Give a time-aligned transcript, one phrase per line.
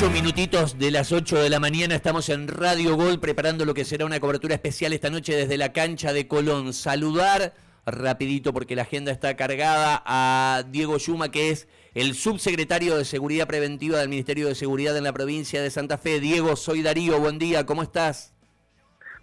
[0.00, 3.84] Ocho minutitos de las 8 de la mañana estamos en Radio Gol preparando lo que
[3.84, 6.72] será una cobertura especial esta noche desde la cancha de Colón.
[6.72, 7.52] Saludar
[7.84, 13.48] rapidito porque la agenda está cargada a Diego Yuma que es el subsecretario de Seguridad
[13.48, 16.20] Preventiva del Ministerio de Seguridad en la provincia de Santa Fe.
[16.20, 18.32] Diego, soy Darío, buen día, ¿cómo estás?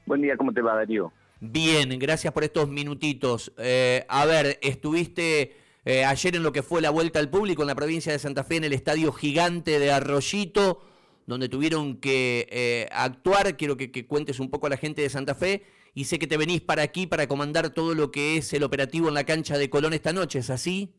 [0.05, 1.13] Buen día, ¿cómo te va Darío?
[1.39, 3.53] Bien, gracias por estos minutitos.
[3.59, 7.67] Eh, a ver, estuviste eh, ayer en lo que fue la vuelta al público en
[7.67, 10.81] la provincia de Santa Fe, en el estadio gigante de Arroyito,
[11.27, 13.55] donde tuvieron que eh, actuar.
[13.55, 16.37] Quiero que, cuentes un poco a la gente de Santa Fe y sé que te
[16.37, 19.69] venís para aquí para comandar todo lo que es el operativo en la cancha de
[19.69, 20.91] Colón esta noche, ¿es así?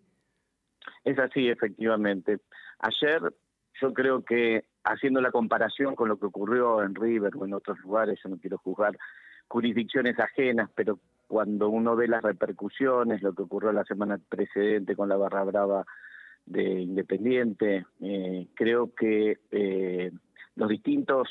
[1.05, 2.39] Es así, efectivamente.
[2.79, 3.21] Ayer
[3.81, 7.79] yo creo que haciendo la comparación con lo que ocurrió en River o en otros
[7.81, 8.97] lugares, yo no quiero juzgar
[9.49, 15.09] jurisdicciones ajenas, pero cuando uno ve las repercusiones, lo que ocurrió la semana precedente con
[15.09, 15.85] la barra brava
[16.45, 20.13] de Independiente, eh, creo que eh,
[20.55, 21.29] los distintos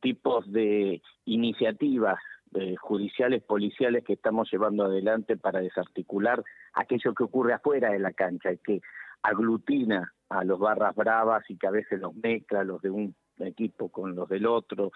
[0.00, 2.18] tipos de iniciativas
[2.54, 8.12] eh, judiciales, policiales que estamos llevando adelante para desarticular aquello que ocurre afuera de la
[8.12, 8.80] cancha, que
[9.22, 13.88] aglutina a los barras bravas y que a veces los mezcla, los de un equipo
[13.88, 14.92] con los del otro,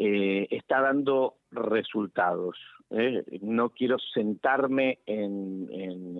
[0.00, 2.56] eh, está dando resultados.
[2.90, 3.24] ¿eh?
[3.42, 5.66] No quiero sentarme en,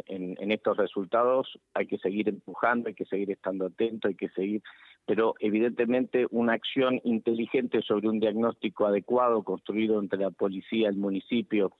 [0.08, 4.62] en, estos resultados, hay que seguir empujando, hay que seguir estando atento, hay que seguir,
[5.06, 11.70] pero evidentemente una acción inteligente sobre un diagnóstico adecuado construido entre la policía, el municipio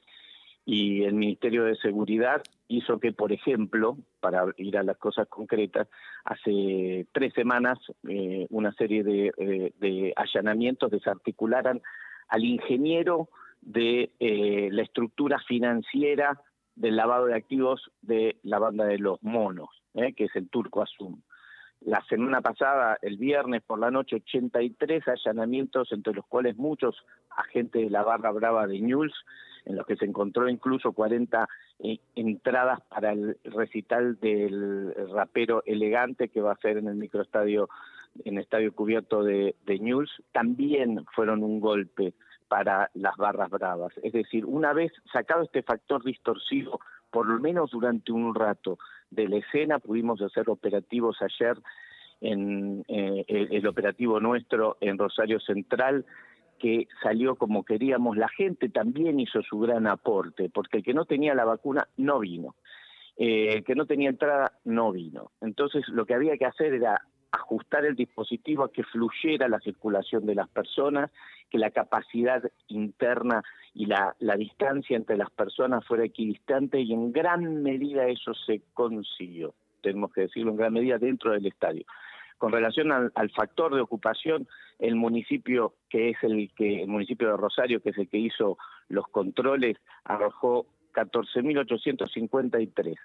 [0.71, 5.89] y el Ministerio de Seguridad hizo que, por ejemplo, para ir a las cosas concretas,
[6.27, 11.81] hace tres semanas eh, una serie de, eh, de, allanamientos desarticularan
[12.29, 13.31] al ingeniero
[13.63, 16.39] de eh, la estructura financiera
[16.77, 21.23] del lavado de activos de la banda de los monos, que es el Turco Azum.
[21.81, 26.95] La semana pasada, el viernes por la noche, 83 allanamientos, entre los cuales muchos
[27.31, 29.15] agentes de la barra brava de News,
[29.69, 31.49] en los que se encontró incluso 40
[31.81, 37.69] eh, entradas para el recital del rapero elegante que va a ser en el microestadio,
[38.25, 42.15] en estadio cubierto de, de News, también fueron un golpe
[42.49, 43.93] para las barras bravas.
[44.03, 46.81] Es decir, una vez sacado este factor distorsivo,
[47.11, 48.78] por lo menos durante un rato,
[49.11, 51.57] de la escena, pudimos hacer operativos ayer
[52.21, 56.05] en eh, el, operativo nuestro en Rosario Central,
[56.59, 58.17] que salió como queríamos.
[58.17, 62.19] La gente también hizo su gran aporte, porque el que no tenía la vacuna no
[62.19, 62.55] vino.
[63.17, 65.33] Eh, el que no tenía entrada no vino.
[65.41, 67.03] Entonces lo que había que hacer era
[67.33, 71.11] ajustar el dispositivo a que fluyera la circulación de las personas,
[71.51, 73.43] que la capacidad interna
[73.75, 78.63] y la, la distancia entre las personas fuera equidistante y en gran medida eso se
[78.73, 81.85] consiguió, tenemos que decirlo en gran medida dentro del estadio.
[82.38, 84.47] Con relación al, factor de ocupación,
[84.78, 88.56] el municipio que es el que el municipio de Rosario, que es el que hizo
[88.88, 92.97] los controles, arrojó 14.853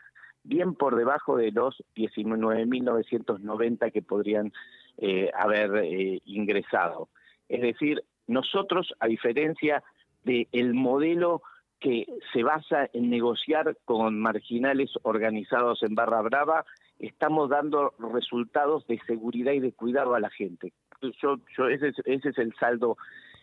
[0.43, 4.51] bien por debajo de los 19.990 que podrían
[4.97, 7.09] eh, haber eh, ingresado.
[7.49, 9.83] Es decir, nosotros, a diferencia
[10.23, 11.41] del modelo
[11.79, 16.66] que se basa en negociar con marginales organizados en Barra Brava,
[16.99, 20.73] estamos dando resultados de seguridad y de cuidado a la gente.
[21.01, 22.97] Yo, yo ese, es, ese es el saldo,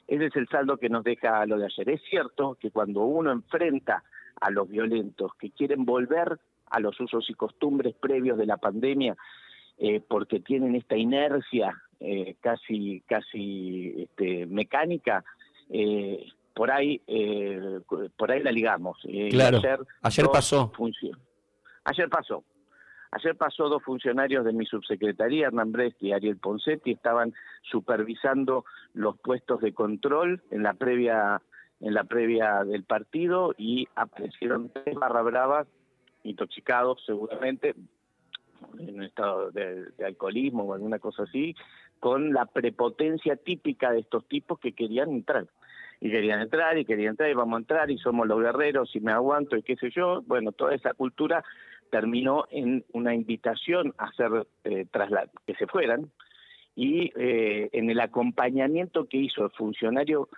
[0.07, 1.91] ese es el saldo que nos deja lo de ayer.
[1.91, 4.03] Es cierto que cuando uno enfrenta
[4.41, 6.39] a los violentos que quieren volver
[6.71, 9.17] a los usos y costumbres previos de la pandemia,
[9.79, 15.25] eh, porque tienen esta inercia eh, casi casi este, mecánica,
[15.69, 17.01] eh, por ahí
[18.17, 18.99] por ahí la ligamos.
[19.31, 19.61] claro.
[20.03, 20.71] Ayer, pasó.
[21.85, 22.45] Ayer pasó.
[23.13, 29.19] Ayer pasó dos funcionarios de mi subsecretaría, Hernán Brest y Ariel Poncetti, estaban supervisando los
[29.19, 31.43] puestos de control en la previa
[31.81, 35.67] del partido y aparecieron tres barra bravas
[36.23, 37.75] intoxicados seguramente,
[38.79, 41.57] en un estado de, alcoholismo o alguna cosa así,
[41.99, 45.47] con la prepotencia típica de estos tipos que querían entrar.
[46.03, 49.01] Y querían entrar y querían entrar y vamos a entrar y somos los guerreros y
[49.01, 50.23] me aguanto y qué sé yo.
[50.23, 51.45] Bueno, toda esa cultura
[51.91, 54.87] terminó en una invitación a hacer eh,
[55.47, 56.11] que se fueran
[56.75, 60.29] y eh, en el acompañamiento que hizo el funcionario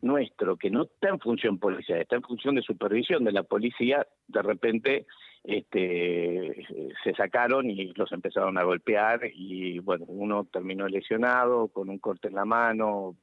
[0.00, 4.06] nuestro, que no está en función policial, está en función de supervisión de la policía,
[4.28, 5.06] de repente
[5.44, 6.66] este,
[7.02, 12.28] se sacaron y los empezaron a golpear y bueno, uno terminó lesionado con un corte
[12.28, 13.16] en la mano,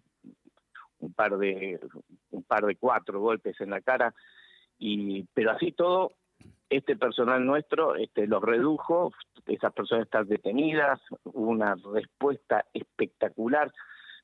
[1.00, 1.80] un par de
[2.32, 4.14] un par de cuatro golpes en la cara
[4.80, 6.12] y pero así todo
[6.70, 9.14] este personal nuestro este, los redujo,
[9.46, 13.72] esas personas están detenidas, hubo una respuesta espectacular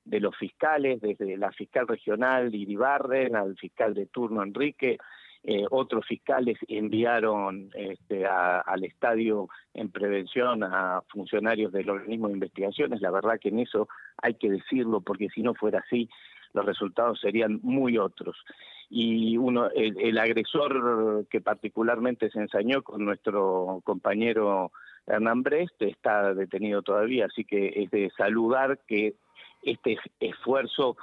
[0.04, 4.98] de los fiscales, desde la fiscal regional Iribarren al fiscal de turno Enrique,
[5.44, 13.02] eh, otros fiscales enviaron este, al estadio en prevención a funcionarios del organismo de investigaciones.
[13.02, 13.88] La verdad que en eso
[14.22, 16.10] hay que decirlo, porque si no fuera así,
[16.54, 18.38] los resultados serían muy otros.
[18.90, 24.72] Y uno, el, agresor que particularmente se ensañó con nuestro compañero
[25.08, 29.16] Hernán Brest está detenido todavía, así que es de saludar que
[29.64, 30.98] este esfuerzo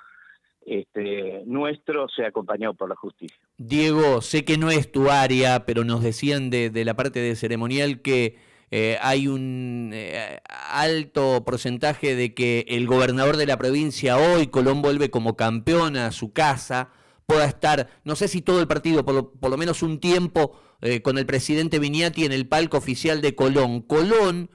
[0.66, 3.38] este, nuestro sea acompañado por la justicia.
[3.56, 8.02] Diego, sé que no es tu área, pero nos decían de, la parte de ceremonial
[8.02, 8.36] que
[8.70, 14.82] eh, hay un eh, alto porcentaje de que el gobernador de la provincia hoy, Colón,
[14.82, 16.90] vuelve como campeón a su casa,
[17.26, 21.18] pueda estar, no sé si todo el partido, por lo, menos un tiempo, eh, con
[21.18, 23.80] el presidente Viñati en el palco oficial de Colón.
[23.80, 24.50] Colón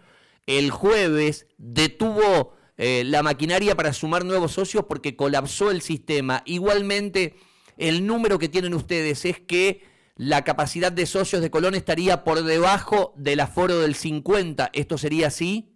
[0.45, 6.42] el jueves detuvo la maquinaria para sumar nuevos socios porque colapsó el sistema.
[6.45, 7.36] Igualmente,
[7.77, 9.83] el número que tienen ustedes es que
[10.15, 14.69] la capacidad de socios de Colón estaría por debajo del aforo del 50.
[14.74, 15.69] ¿Esto sería así?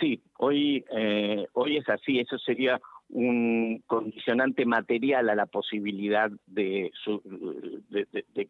[0.00, 2.18] Sí, hoy, eh, hoy es así.
[2.18, 2.80] Eso sería
[3.10, 6.90] un condicionante material a la posibilidad de,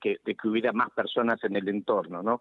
[0.01, 2.41] que, de hubiera más personas en el entorno, ¿no?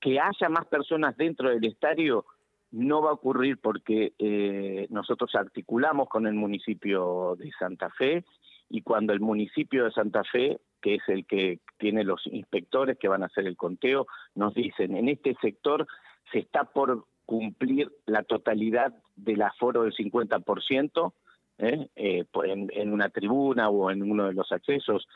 [0.00, 2.24] Que haya más personas dentro del estadio
[2.70, 8.24] no va a ocurrir porque eh, nosotros articulamos con el municipio de Santa Fe
[8.68, 13.08] y cuando el municipio de Santa Fe, que es el que tiene los inspectores que
[13.08, 15.86] van a hacer el conteo, nos dicen, en este sector
[16.32, 21.12] se está por cumplir la totalidad del aforo del 50%,
[21.58, 21.88] ¿eh?
[21.96, 25.06] Eh, en, una tribuna o en uno de los accesos,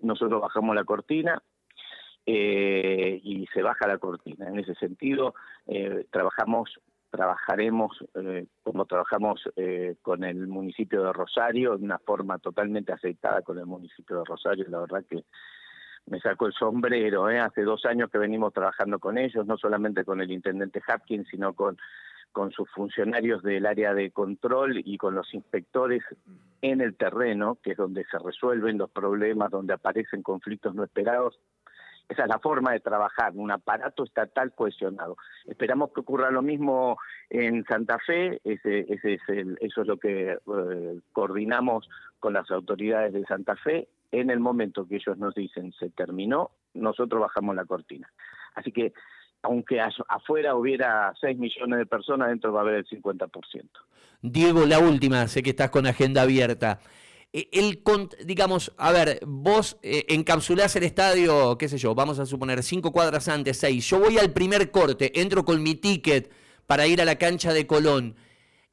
[0.00, 1.42] nosotros bajamos la cortina,
[2.28, 4.48] eh, y se baja la cortina.
[4.48, 5.34] En ese sentido,
[5.66, 6.80] eh, trabajamos
[7.10, 13.42] trabajaremos eh, como trabajamos eh, con el municipio de Rosario, de una forma totalmente aceitada
[13.42, 14.66] con el municipio de Rosario.
[14.68, 15.24] La verdad que
[16.06, 17.30] me sacó el sombrero.
[17.30, 17.38] ¿eh?
[17.38, 21.54] Hace dos años que venimos trabajando con ellos, no solamente con el intendente Hapkins, sino
[21.54, 21.76] con,
[22.32, 26.02] con sus funcionarios del área de control y con los inspectores
[26.62, 31.38] en el terreno, que es donde se resuelven los problemas, donde aparecen conflictos no esperados
[32.08, 35.16] esa es la forma de trabajar, un aparato estatal cohesionado.
[35.46, 36.98] Esperamos que ocurra lo mismo
[37.30, 39.20] en Santa Fe, ese, ese es
[39.60, 41.88] eso es lo que eh, coordinamos
[42.20, 43.88] con las autoridades de Santa Fe.
[44.12, 48.08] En el momento que ellos nos dicen se terminó, nosotros bajamos la cortina.
[48.54, 48.92] Así que
[49.42, 53.30] aunque afuera hubiera 6 millones de personas, dentro va a haber el 50%.
[54.22, 56.80] Diego, la última, sé que estás con agenda abierta.
[57.38, 57.82] Eh, el,
[58.24, 62.92] digamos, a ver, vos eh, encapsulás el estadio, qué sé yo, vamos a suponer cinco
[62.92, 63.86] cuadras antes, seis.
[63.90, 66.32] Yo voy al primer corte, entro con mi ticket
[66.66, 68.16] para ir a la cancha de Colón.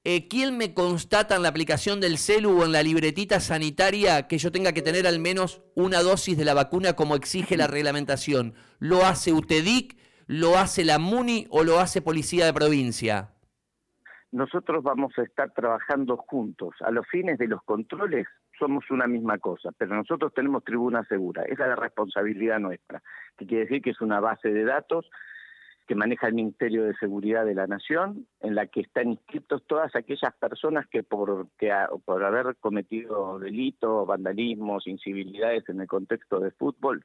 [0.06, 4.38] Eh, ¿Quién me constata en la aplicación del celu o en la libretita sanitaria que
[4.38, 8.54] yo tenga que tener al menos una dosis de la vacuna como exige la reglamentación?
[8.80, 13.34] ¿Lo hace UTEDIC, lo hace la MUNI o lo hace Policía de Provincia?
[14.32, 16.76] Nosotros vamos a estar trabajando juntos.
[16.80, 18.26] A los fines de los controles
[18.58, 23.02] somos una misma cosa, pero nosotros tenemos tribuna segura, esa es la responsabilidad nuestra,
[23.38, 25.10] que quiere decir que es una base de datos
[25.88, 29.94] que maneja el Ministerio de Seguridad de la Nación, en la que están inscritos todas
[29.96, 31.72] aquellas personas que por, que
[32.06, 37.04] por haber cometido delitos, vandalismos, incivilidades en el contexto de fútbol,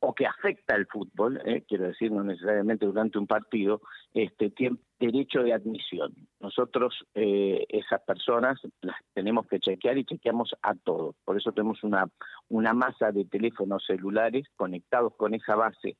[0.00, 3.80] o que afecta al fútbol, eh, quiero decir, no necesariamente durante un partido,
[4.14, 6.14] este, tiene derecho de admisión.
[6.40, 11.16] Nosotros eh, esas personas las tenemos que chequear y chequeamos a todos.
[11.24, 12.06] Por eso tenemos una,
[12.48, 15.96] una masa de teléfonos celulares conectados con esa base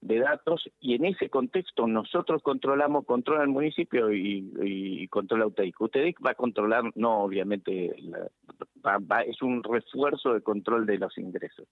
[0.00, 5.80] de datos y en ese contexto nosotros controlamos, controla el municipio y, y controla UTEIC.
[5.80, 7.94] UTEIC va a controlar, no obviamente,
[9.26, 11.68] es un refuerzo de control de los ingresos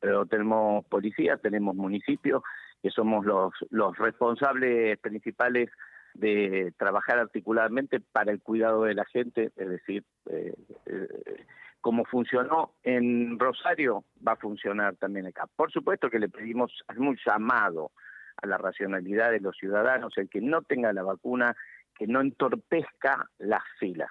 [0.00, 2.42] pero tenemos policía, tenemos municipios,
[2.82, 5.70] que somos los, los responsables principales
[6.14, 10.54] de trabajar articuladamente para el cuidado de la gente, es decir, eh,
[10.86, 11.44] eh,
[11.80, 15.46] como funcionó en Rosario, va a funcionar también acá.
[15.54, 17.92] Por supuesto que le pedimos, un llamado
[18.36, 21.56] a la racionalidad de los ciudadanos, el que no tenga la vacuna,
[21.96, 24.10] que no entorpezca las filas.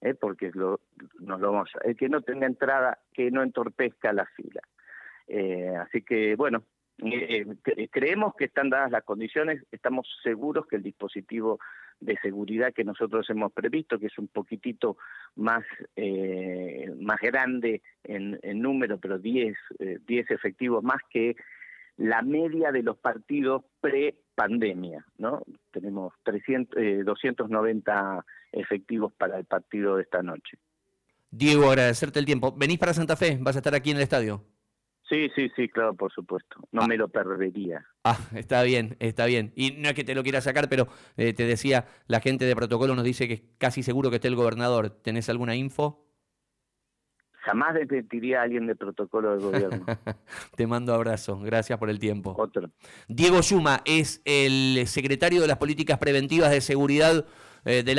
[0.00, 0.14] ¿eh?
[0.14, 0.80] porque lo,
[1.20, 4.64] nos lo vamos, el que no tenga entrada, que no entorpezca las filas.
[5.26, 6.64] Eh, así que, bueno,
[6.98, 7.46] eh,
[7.76, 11.58] eh, creemos que están dadas las condiciones, estamos seguros que el dispositivo
[11.98, 14.96] de seguridad que nosotros hemos previsto, que es un poquitito
[15.36, 15.64] más,
[16.98, 19.54] más grande en, número, pero 10,
[20.06, 21.36] 10 efectivos más que
[21.98, 25.42] la media de los partidos pre-pandemia, ¿no?
[25.70, 30.56] Tenemos 300, 290 efectivos para el partido de esta noche.
[31.30, 32.52] Diego, agradecerte el tiempo.
[32.56, 33.38] ¿Venís para Santa Fe?
[33.40, 34.42] ¿Vas a estar aquí en el estadio?
[35.10, 36.60] Sí, sí, sí, claro, por supuesto.
[36.70, 36.86] No ah.
[36.86, 37.84] me lo perdería.
[38.04, 39.52] Ah, está bien, está bien.
[39.56, 40.86] Y no es que te lo quiera sacar, pero
[41.16, 44.28] eh, te decía, la gente de protocolo nos dice que es casi seguro que esté
[44.28, 44.90] el gobernador.
[44.90, 46.06] ¿Tenés alguna info?
[47.42, 49.84] Jamás desmentiría a alguien de protocolo del gobierno.
[50.56, 51.40] Te mando abrazo.
[51.40, 52.36] Gracias por el tiempo.
[52.38, 52.70] Otro.
[53.08, 57.26] Diego Yuma es el secretario de las políticas preventivas de seguridad
[57.64, 57.98] eh, de la